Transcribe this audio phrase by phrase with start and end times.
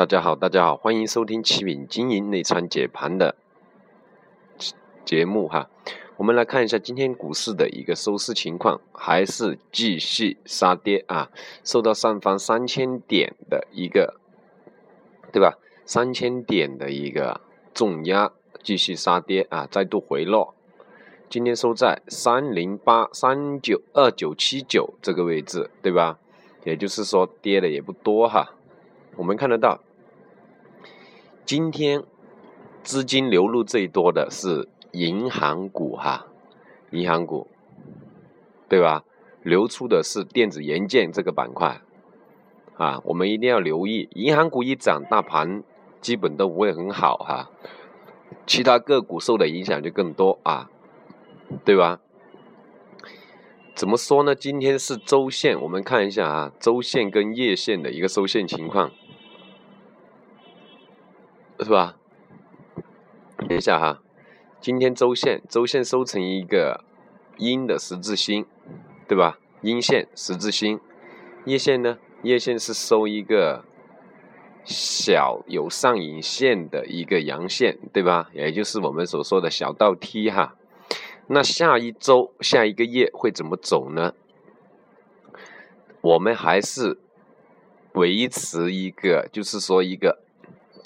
[0.00, 3.36] 大家好，大家好，欢迎收听启敏经营内参解盘的
[5.04, 5.68] 节目哈。
[6.16, 11.30] 我们来看一下今天股市的一个收市情况，还是继续杀跌啊，
[11.62, 14.14] 受到上方三千点的一个，
[15.30, 15.58] 对吧？
[15.84, 17.42] 三千点的一个
[17.74, 18.32] 重压，
[18.62, 20.54] 继续杀跌啊，再度回落。
[21.28, 26.18] 今天收在三零八三九二九七九这个位置，对吧？
[26.64, 28.54] 也就是说跌的也不多哈。
[29.16, 29.82] 我们看得到，
[31.52, 32.04] 今天
[32.84, 36.28] 资金流入最多的是银行股哈，
[36.92, 37.48] 银行股，
[38.68, 39.02] 对吧？
[39.42, 41.80] 流出的是电子元件这个板块
[42.76, 45.64] 啊，我们一定要留意，银行股一涨，大盘
[46.00, 47.50] 基本都不会很好哈，
[48.46, 50.70] 其他个股受的影响就更多啊。
[51.64, 51.98] 对吧？
[53.74, 54.36] 怎么说呢？
[54.36, 58.92] 今天是周线，我们看一下啊，周线跟月线的一个收线情况，
[61.62, 61.96] 是吧？
[63.48, 64.02] 等一下哈，
[64.60, 66.84] 今天周线，周线收成一个
[67.36, 68.46] 阴的十字星，
[69.06, 69.38] 对吧？
[69.60, 70.80] 阴线十字星，
[71.44, 71.98] 月线呢？
[72.22, 73.64] 月线是收一个
[74.64, 78.30] 小有上影线的一个阳线，对吧？
[78.32, 80.54] 也就是我们所说的小倒梯哈。
[81.26, 84.14] 那下一周、下一个月会怎么走呢？
[86.00, 86.98] 我们还是
[87.92, 90.20] 维持一个，就是说一个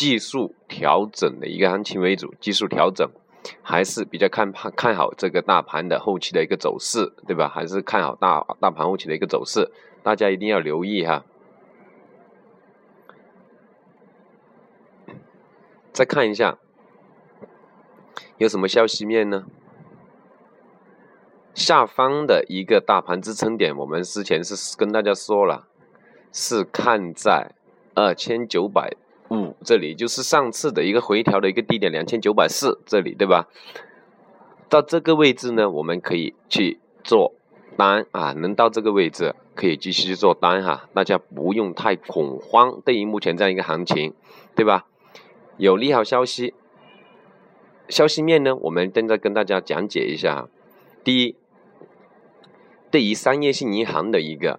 [0.00, 2.32] 技术调整的一个行情为主。
[2.40, 3.06] 技术调整
[3.60, 7.50] 还是比较看看看好这个大盘的后期的一个走势，对吧？
[7.54, 9.70] 还是看好大大盘后期的一个走势，
[10.02, 11.26] 大家一定要留意哈。
[15.92, 16.56] 再看一下
[18.38, 19.44] 有什么消息面呢？
[21.52, 25.68] 下方的一个大盘支撑点，我们之前是跟大家说了，
[26.32, 27.54] 是看在
[27.94, 28.96] 二千九百
[29.30, 33.48] 五这里，就是上次的一个回调的一个低点两千九百四这里，对吧？
[34.68, 37.34] 到这个位置呢，我们可以去做
[37.76, 42.80] 单啊，能到这个位置可以继续去做单哈，大家不用太恐慌。
[42.84, 44.14] 对于目前这样一个行情，
[44.54, 44.86] 对吧？
[45.56, 46.54] 有利好消息，
[47.88, 50.48] 消息面呢，我们正在跟大家讲解一下。
[51.02, 51.36] 第一。
[52.92, 54.58] 对于商业性银行的一个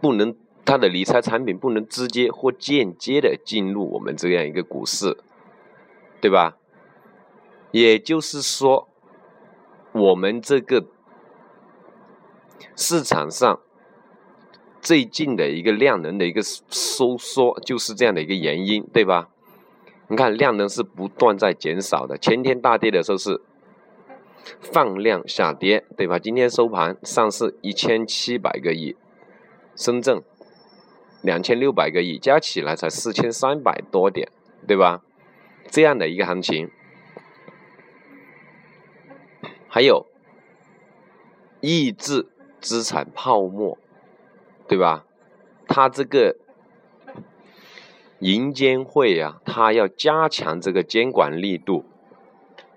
[0.00, 5.16] 不能，它的理财产品不能直接或间接的进入我们这样一个股市，
[6.20, 6.56] 对吧？
[7.70, 8.88] 也就是说，
[9.92, 10.86] 我们这个
[12.76, 13.60] 市场上
[14.80, 19.28] 最近的一个量能的一个收缩，就是这样的一个原因，对吧？
[20.08, 23.40] 你看量能是不断在减少的，前天大跌的时候是。
[24.60, 26.18] 放量下跌，对吧？
[26.18, 28.94] 今天收盘，上市一千七百个亿，
[29.74, 30.22] 深圳
[31.24, 34.28] 两千六百个亿，加起来才四千三百多点，
[34.68, 35.02] 对吧？
[35.70, 36.70] 这样的一个行情，
[39.66, 40.06] 还有
[41.60, 42.28] 抑制
[42.60, 43.78] 资产泡沫，
[44.68, 45.06] 对吧？
[45.66, 46.36] 它这个
[48.18, 51.86] 银监会啊，它要加强这个监管力度。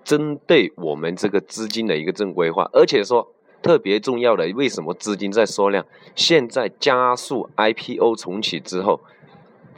[0.02, 5.84] 针对我们这个资金的一个正规化，而且说特别重要的，为什么资金在缩量？
[6.14, 9.00] 现在加速 IPO 重启之后，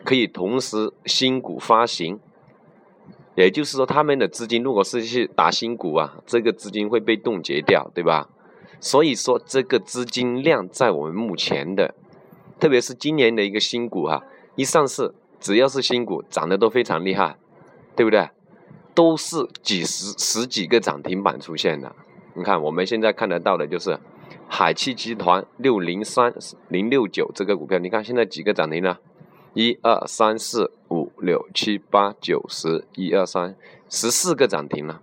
[0.05, 2.21] 可以同时新股发行，
[3.35, 8.29] 也就是说，他们的资金如果是去打新股啊，这个资金会被冻结掉，对吧？
[8.81, 11.95] 所以说，这个资金量在我们目前的，
[12.59, 14.25] 特别是今年的一个新股哈，
[14.57, 17.37] 一上市，只要是新股，涨得都非常厉害，
[17.97, 18.29] 对不对？
[18.95, 21.95] 都是几十十几个涨停板出现的，
[22.41, 23.99] 你看我们现在看得到的就是
[24.49, 26.33] 海汽集团六零三
[26.69, 28.99] 零六九这个股票，你看现在几个涨停了？
[29.53, 33.55] 一二三四五六七八九十，一二三
[33.91, 35.03] 十四个涨停了，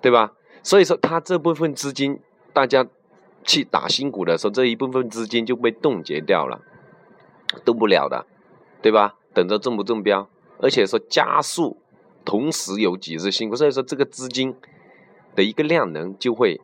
[0.00, 0.32] 对吧？
[0.62, 2.18] 所以说它这部分资金，
[2.54, 2.86] 大家
[3.44, 6.62] 去打新股的时候，这一部分资金就被冻结掉了，
[7.62, 8.24] 动不了的，
[8.80, 9.16] 对吧？
[9.34, 10.26] 等着中不中标，
[10.62, 11.76] 而且说加速。
[12.24, 14.54] 同时有几只新股，所以说这个资金
[15.34, 16.60] 的一个量能就会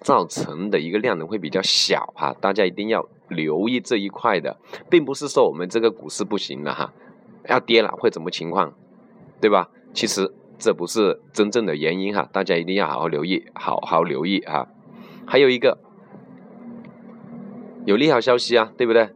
[0.00, 4.58] 造成的一个量能会比较小哈，大家一定要留意这一块的，
[4.90, 6.92] 并不是说我们这个股市不行了哈，
[7.48, 8.74] 要跌了会怎么情况，
[9.40, 9.68] 对吧？
[9.94, 14.68] 其实这不是真正的原因哈，大家一定要好好留意，好好留意哈。
[15.26, 15.78] 还有一个
[17.84, 19.10] 有利好消息啊，对不对？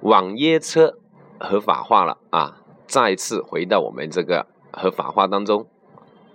[0.00, 0.98] 网约车
[1.38, 4.46] 合法化了啊，再次回到我们这个。
[4.76, 5.68] 合法化当中，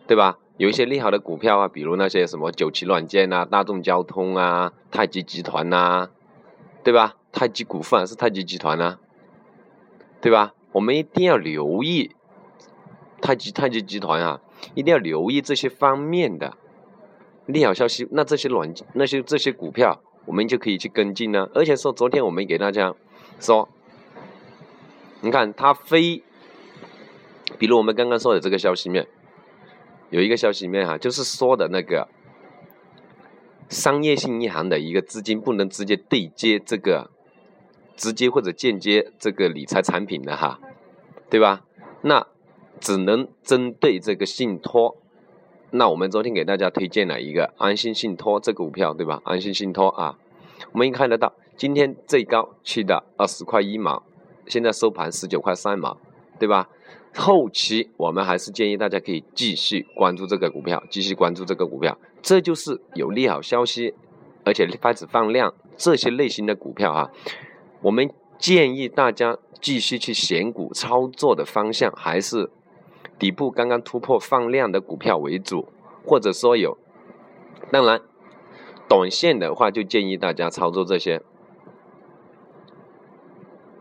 [0.08, 0.38] 对吧？
[0.60, 6.10] 有一些利好的股票啊，比如那些什么九旗软件啊、大众交通啊、太极集团呐，
[6.84, 7.16] 对吧？
[7.32, 8.98] 太极股份还是太极集团呐，
[10.20, 10.54] 对吧？
[10.74, 12.12] 我们一定要留意
[13.22, 14.42] 太极太极集团啊，
[14.76, 16.58] 一定要留意这些方面的
[17.46, 18.06] 利好消息。
[18.12, 21.48] 那这些软那些这些股票，我们就可以去跟进呢。
[21.54, 22.94] 而且说，昨天我们给大家
[23.40, 23.70] 说，
[25.22, 26.22] 你看它非，
[27.58, 29.08] 比如我们刚刚说的这个消息面，
[30.10, 32.08] 有一个消息面哈，就是说的那个
[33.68, 37.10] 商业性银行的一个资金不能直接对接这个。
[38.02, 40.58] 直接或者间接这个理财产品的哈，
[41.30, 41.66] 对吧？
[42.04, 42.26] 那
[42.80, 44.96] 只能针对这个信托。
[45.72, 49.22] 那我们昨天给大家推荐了一个安心信托这个股票，对吧？
[49.26, 50.18] 安心信托啊，
[50.72, 54.02] 我们看得到今天最高去的二十块一毛，
[54.48, 55.98] 现在收盘十九块三毛，
[56.40, 56.70] 对吧？
[57.20, 61.98] 后期我们还是建议大家可以继续关注这个股票，继续关注这个股票。
[62.22, 63.94] 这就是有利好消息，
[64.46, 67.10] 而且开始放量这些类型的股票啊。
[67.82, 72.50] 我们建议大家继续去选股操作的方向还是
[73.18, 75.68] 底部刚刚突破放量的股票为主，
[76.06, 76.78] 或者说有，
[77.70, 78.00] 当然，
[78.88, 81.22] 短线的话就建议大家操作这些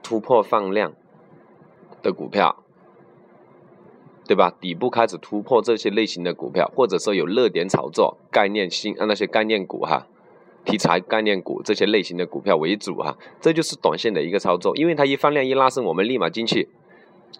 [0.02, 0.93] 突破放量
[2.02, 2.64] 的股票，
[4.29, 4.55] 对吧？
[4.61, 10.07] 底部开始突破这些类型的股票，或者说有热点炒作概念性啊那些概念股哈。
[10.65, 16.69] 题材概念股这些类型的股票为主哈，这就是短线的一个操作，因为它一放量一拉升，我们立马进去，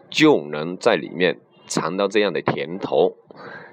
[0.09, 3.17] 就能在里面尝到这样的甜头，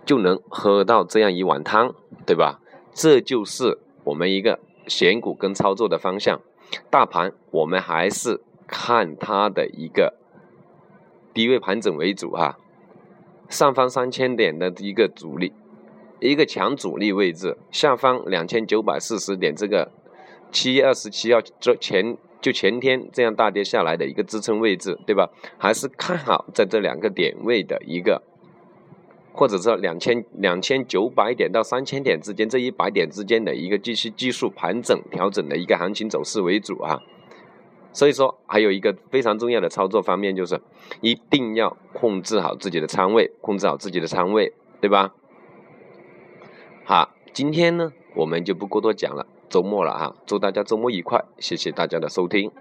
[0.05, 1.95] 就能喝到这样一碗汤，
[2.25, 2.59] 对吧？
[2.93, 6.41] 这就是我们一个选股跟操作的方向。
[6.89, 10.15] 大盘我们还是看它的一个
[11.33, 12.57] 低位盘整为主哈，
[13.49, 15.53] 上方三千点的一个阻力。
[16.21, 19.91] 一个强阻力位置，下方两千九百四十点，这个
[20.49, 25.29] 七月二十七号这前就前天这样大跌下来的一个支撑位置，对吧？
[25.57, 28.23] 还是看好在这两个点位的一个，
[29.33, 37.01] 或者说两千两千九百点到三千点之间这一百点之间的一个继续技术盘整调整的一个行情走势为主啊。
[37.95, 40.59] 所以说，还有一个非常重要的操作方面就是，
[40.99, 44.51] 一定要控制好自己的仓位，控制好自己的仓位，
[44.81, 45.13] 对吧？
[46.83, 52.51] 好，今天呢，我们就不过多讲了，周末了啊，祝大家周末愉快，谢谢大家的收听。